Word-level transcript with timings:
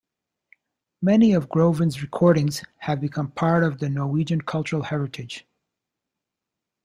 Many 1.03 1.31
of 1.33 1.47
Groven's 1.47 2.01
recordings 2.01 2.63
have 2.79 2.99
become 2.99 3.29
part 3.33 3.63
of 3.63 3.77
the 3.77 3.87
Norwegian 3.87 4.41
cultural 4.41 4.81
heritage. 4.81 5.45